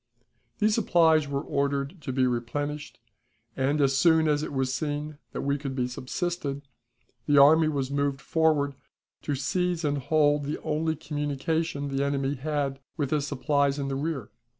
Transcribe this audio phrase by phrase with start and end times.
[0.57, 2.99] These supplies were ordered to be replenished,
[3.55, 6.63] and, as soon as it was seen that we could be subsisted,
[7.27, 8.73] the army was moved forward
[9.21, 13.95] to seize and hold the only communication the enemy had with his supplies in the
[13.95, 14.31] rear.